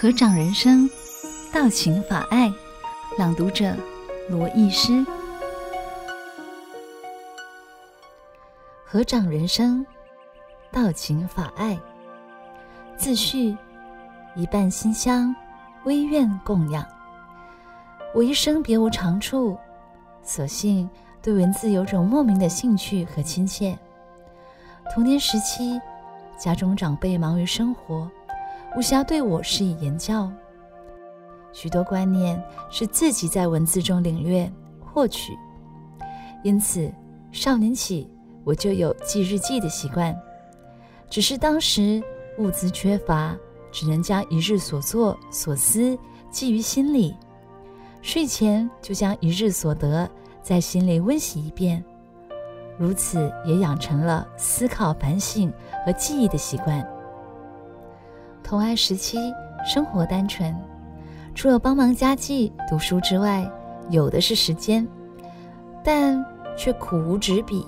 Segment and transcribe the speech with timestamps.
[0.00, 0.88] 合掌人生，
[1.52, 2.48] 道情法爱。
[3.18, 3.74] 朗读者：
[4.28, 5.04] 罗艺诗。
[8.84, 9.84] 合掌人生，
[10.70, 11.76] 道情法爱。
[12.96, 13.56] 自序：
[14.36, 15.34] 一半馨香，
[15.82, 16.86] 微愿供养。
[18.14, 19.58] 我一生别无长处，
[20.22, 20.88] 所幸
[21.20, 23.76] 对文字有种莫名的兴趣和亲切。
[24.94, 25.76] 童年时期，
[26.38, 28.08] 家中长辈忙于生活。
[28.76, 30.30] 无暇对我施以言教，
[31.52, 32.40] 许多观念
[32.70, 34.50] 是自己在文字中领略
[34.80, 35.36] 获取，
[36.44, 36.92] 因此
[37.32, 38.08] 少年起
[38.44, 40.16] 我就有记日记的习惯。
[41.10, 42.02] 只是当时
[42.38, 43.34] 物资缺乏，
[43.72, 45.98] 只能将一日所作所思
[46.30, 47.16] 记于心里，
[48.02, 50.08] 睡前就将一日所得
[50.42, 51.82] 在心里温习一遍，
[52.78, 55.52] 如此也养成了思考反省
[55.84, 56.86] 和记忆的习惯。
[58.48, 59.18] 童爱时期，
[59.62, 60.56] 生活单纯，
[61.34, 63.46] 除了帮忙家计、读书之外，
[63.90, 64.88] 有的是时间，
[65.84, 66.24] 但
[66.56, 67.66] 却苦无纸笔。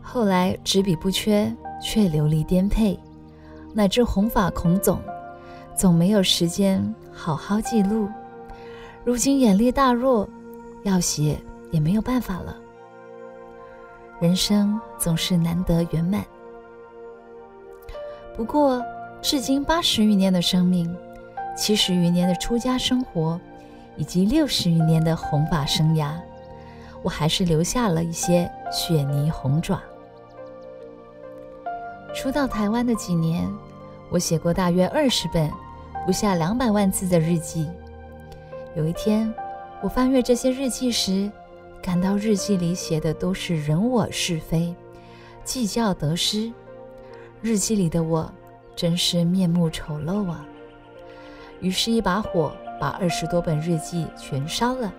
[0.00, 2.96] 后来纸笔不缺，却流离颠沛，
[3.74, 5.00] 乃至弘法孔总，
[5.74, 8.08] 总没有时间好好记录。
[9.02, 10.28] 如今眼力大弱，
[10.84, 11.36] 要写
[11.72, 12.56] 也没有办法了。
[14.20, 16.24] 人生总是难得圆满，
[18.36, 18.80] 不过。
[19.22, 20.94] 至今八十余年的生命，
[21.56, 23.40] 七十余年的出家生活，
[23.96, 26.14] 以及六十余年的弘法生涯，
[27.02, 29.80] 我还是留下了一些雪泥红爪。
[32.12, 33.48] 初到台湾的几年，
[34.10, 35.48] 我写过大约二十本，
[36.04, 37.70] 不下两百万字的日记。
[38.74, 39.32] 有一天，
[39.80, 41.30] 我翻阅这些日记时，
[41.80, 44.74] 感到日记里写的都是人我是非，
[45.44, 46.52] 计较得失。
[47.40, 48.28] 日记里的我。
[48.74, 50.44] 真是面目丑陋啊！
[51.60, 54.92] 于是，一把火把二十多本日记全烧了。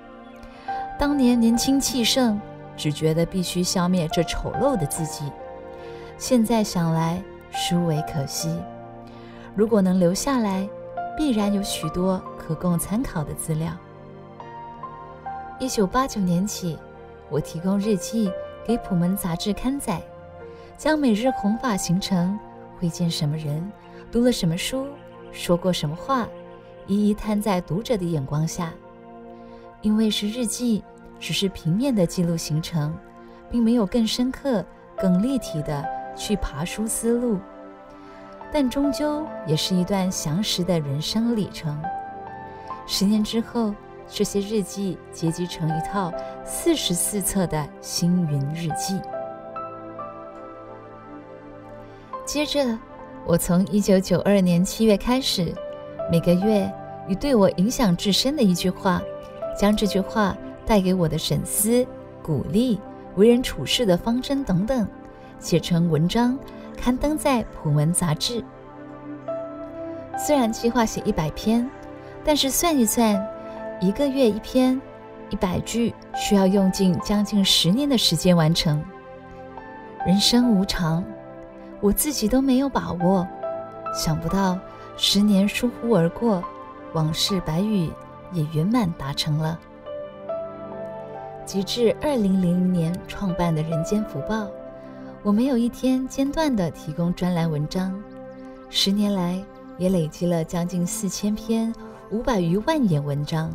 [0.98, 2.40] 当年年轻气盛，
[2.78, 5.26] 只觉得必须消灭这丑陋的自己。
[6.18, 7.22] 现在想来，
[7.52, 8.58] 殊为可惜。
[9.56, 10.68] 如果能留下来，
[11.18, 13.72] 必然有许多可供参考的资料。
[15.60, 16.78] 一九八九年起，
[17.30, 18.32] 我提供日记
[18.66, 20.02] 给普门杂志刊载，
[20.78, 22.40] 将每日弘法行程。
[22.84, 23.66] 会见什么人，
[24.12, 24.86] 读了什么书，
[25.32, 26.28] 说过什么话，
[26.86, 28.74] 一一摊在读者的眼光下。
[29.82, 30.84] 因为是日记，
[31.18, 32.94] 只是平面的记录行程，
[33.50, 34.66] 并没有更深刻、
[34.98, 35.82] 更立体的
[36.14, 37.40] 去爬梳思路。
[38.52, 41.82] 但终究也是一段详实的人生里程。
[42.86, 43.74] 十年之后，
[44.10, 46.12] 这些日记结集成一套
[46.44, 49.00] 四十四册的星云日记。
[52.26, 52.78] 接着，
[53.26, 55.54] 我从一九九二年七月开始，
[56.10, 56.72] 每个月
[57.08, 59.02] 以对我影响至深的一句话，
[59.60, 60.36] 将这句话
[60.66, 61.86] 带给我的省思、
[62.22, 62.80] 鼓励、
[63.16, 64.88] 为人处事的方针等等，
[65.38, 66.40] 写成文章，
[66.78, 68.42] 刊登在普门杂志。
[70.18, 71.70] 虽然计划写一百篇，
[72.24, 73.22] 但是算一算，
[73.82, 74.82] 一个月一篇，
[75.30, 78.82] 一百句，需要用尽将近十年的时间完成。
[80.08, 81.04] 人生无常。
[81.84, 83.28] 我自己都没有把握，
[83.94, 84.58] 想不到
[84.96, 86.42] 十年疏忽而过，
[86.94, 87.92] 往事白语
[88.32, 89.60] 也圆满达成了。
[91.46, 94.46] 截至二零零零年创办的《人间福报》，
[95.24, 97.94] 我没有一天间断地提供专栏文章，
[98.70, 99.44] 十年来
[99.78, 101.76] 也累积了将近四千篇
[102.12, 103.54] 五百余万言文章，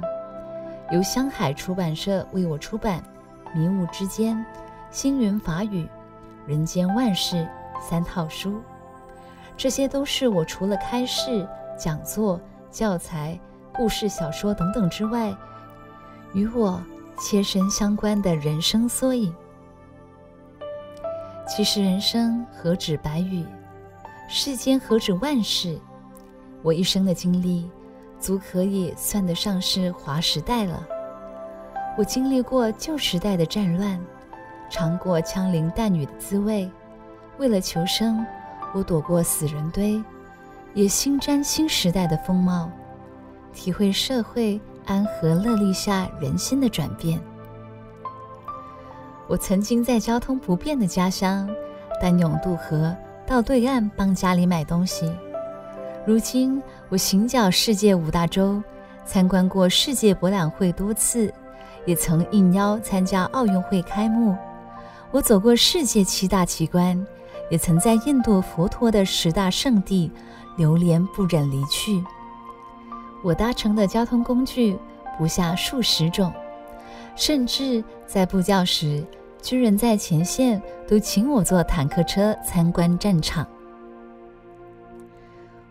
[0.93, 3.03] 由香海出版社为我出版
[3.59, 4.37] 《迷雾之间》
[4.91, 5.85] 《星云法语》
[6.47, 7.37] 《人间万事》。
[7.81, 8.61] 三套书，
[9.57, 11.47] 这些都是我除了开示、
[11.79, 12.41] 讲座、
[12.71, 13.39] 教材、
[13.75, 15.35] 故事小说等等之外，
[16.33, 16.83] 与我
[17.19, 19.35] 切身相关的人生缩影。
[21.47, 23.45] 其实人生何止百语，
[24.29, 25.79] 世间何止万事，
[26.63, 27.71] 我一生的经历，
[28.21, 30.87] 足可以算得上是划时代了。
[31.97, 33.99] 我经历过旧时代的战乱，
[34.69, 36.71] 尝过枪林弹雨的滋味。
[37.39, 38.27] 为了求生，
[38.75, 40.03] 我躲过死人堆，
[40.75, 42.69] 也心沾新时代的风貌，
[43.55, 47.21] 体会社会安和乐利下人心的转变。
[49.29, 51.49] 我曾经在交通不便的家乡，
[52.01, 55.09] 单勇渡河到对岸帮家里买东西。
[56.05, 58.61] 如今我行脚世界五大洲，
[59.05, 61.33] 参观过世界博览会多次，
[61.87, 64.37] 也曾应邀参加奥运会开幕。
[65.13, 67.07] 我走过世界七大奇观。
[67.51, 70.11] 也曾在印度佛陀的十大圣地
[70.57, 72.05] 流连不忍离去，
[73.23, 74.79] 我搭乘的交通工具
[75.17, 76.33] 不下数十种，
[77.17, 79.05] 甚至在布教时，
[79.41, 83.47] 军人在前线都请我坐坦克车参观战场。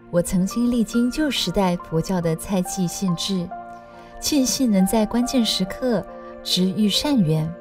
[0.10, 3.48] 我曾经历经旧时代佛教的猜忌限制，
[4.20, 6.04] 庆幸能在关键时刻
[6.44, 7.54] 知遇善缘，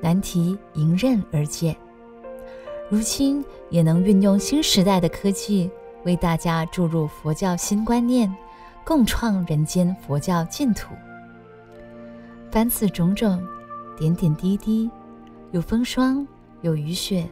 [0.00, 1.74] 难题迎刃而解。
[2.90, 5.70] 如今也能运用新时代的科技，
[6.04, 8.32] 为大家注入佛教新观念，
[8.84, 10.94] 共创人间佛教净土。
[12.50, 13.42] 凡此种种，
[13.98, 14.90] 点点滴滴，
[15.52, 16.26] 有风霜，
[16.62, 17.26] 有雨雪，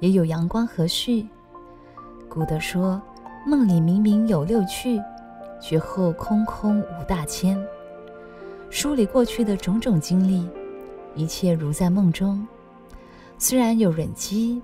[0.00, 1.26] 也有阳光和煦。
[2.28, 3.00] 古德说。
[3.44, 5.02] 梦里明明有六趣，
[5.60, 7.60] 觉后空空无大千。
[8.70, 10.48] 梳理过去的种种经历，
[11.16, 12.46] 一切如在梦中。
[13.38, 14.62] 虽然有人饥、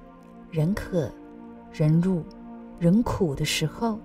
[0.51, 1.11] 人渴、
[1.73, 2.25] 人辱、
[2.79, 3.99] 人苦的时候，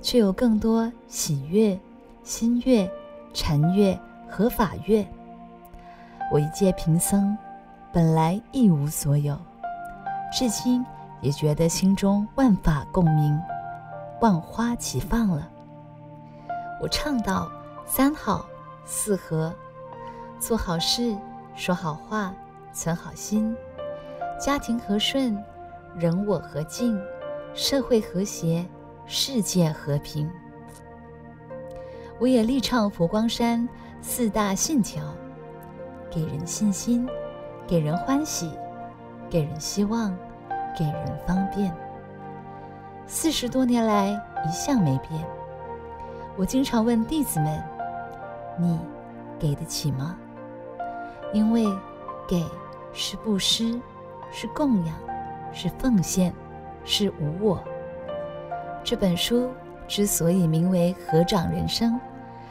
[0.00, 1.78] 却有更多喜悦、
[2.22, 2.90] 心悦、
[3.34, 5.06] 禅悦和法悦。
[6.32, 7.36] 我一介贫僧，
[7.92, 9.36] 本来一无所有，
[10.32, 10.84] 至今
[11.20, 13.38] 也觉得心中万法共鸣。
[14.20, 15.48] 万花齐放了。
[16.80, 17.50] 我倡导
[17.84, 18.46] 三好
[18.86, 19.54] 四和：
[20.40, 21.14] 做好事、
[21.54, 22.34] 说好话、
[22.72, 23.54] 存好心；
[24.40, 25.36] 家庭和顺，
[25.98, 26.94] 人我和敬；
[27.54, 28.66] 社会和谐，
[29.06, 30.30] 世界和平。
[32.18, 33.66] 我也力倡佛光山
[34.02, 35.02] 四大信条：
[36.10, 37.08] 给人信心，
[37.66, 38.50] 给人欢喜，
[39.30, 40.14] 给人希望，
[40.78, 41.74] 给人方便。
[43.06, 44.10] 四十多年来
[44.46, 45.26] 一向没变。
[46.36, 47.62] 我经常问弟子们
[48.60, 48.78] ：“你
[49.38, 50.14] 给得起吗？”
[51.32, 51.66] 因为
[52.28, 52.44] 给
[52.92, 53.80] 是布施，
[54.30, 54.94] 是供养，
[55.56, 56.30] 是奉献，
[56.84, 57.64] 是无我。
[58.84, 59.50] 这本书
[59.88, 61.94] 之所以名为《合掌人生》，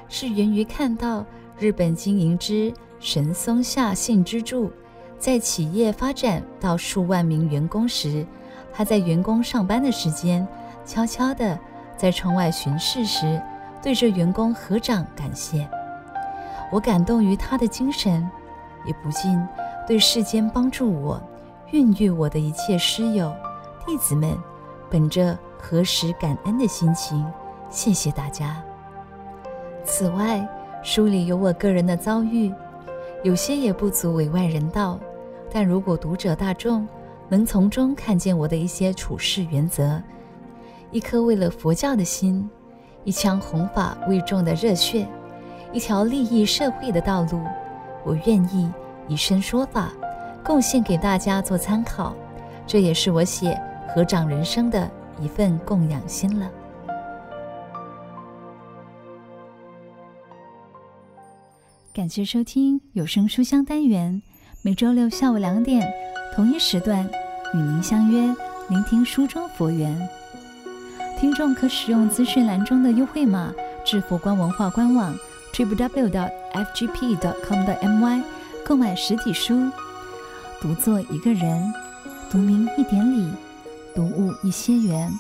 [0.10, 1.24] 是源于看到
[1.60, 4.72] 日本经营之神松下幸之助，
[5.20, 8.26] 在企业发展到数万名员工时。
[8.74, 10.46] 他在员工上班的时间，
[10.84, 11.58] 悄悄地
[11.96, 13.40] 在窗外巡视时，
[13.84, 15.70] 对着员工合掌感谢。
[16.72, 18.28] 我感动于他的精神，
[18.84, 19.40] 也不禁
[19.88, 21.22] 对世间帮助我、
[21.76, 23.36] 孕育我的一切师友、
[23.86, 24.34] 弟子们，
[24.90, 27.22] 本着何时感恩的心情，
[27.70, 28.64] 谢谢大家。
[29.84, 30.48] 此外，
[30.82, 32.50] 书里有我个人的遭遇，
[33.26, 34.98] 有些也不足为外人道，
[35.52, 36.88] 但如果读者大众，
[37.28, 40.02] 能从中看见我的一些处事原则，
[40.92, 42.50] 一颗为了佛教的心，
[43.04, 45.06] 一腔弘法为众的热血，
[45.74, 47.42] 一条利益社会的道路，
[48.06, 48.72] 我愿意
[49.10, 49.92] 以身说法，
[50.46, 52.16] 贡献给大家做参考。
[52.68, 53.60] 这也是我写
[53.94, 54.90] 《合掌人生》的
[55.20, 56.50] 一份供养心了。
[61.94, 64.22] 感谢收听有声书香单元，
[64.62, 65.86] 每周六下午两点。
[66.36, 67.10] 同一时段
[67.54, 68.36] 与您相约，
[68.68, 69.98] 聆听书中佛缘。
[71.18, 73.54] 听众可使用资讯栏中的优惠码
[73.86, 75.16] 至佛光文化官网
[75.54, 76.24] www.fgp.com.my
[78.66, 79.72] 购买实体书。
[80.62, 81.74] 独坐一个人，
[82.32, 83.32] 读明一点理，
[83.94, 85.12] 读悟一些缘，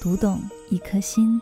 [0.00, 1.40] 读懂一颗心。